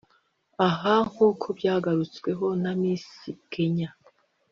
[0.67, 3.05] Aha nk’uko byagarutsweho na Miss
[3.51, 3.89] Kenya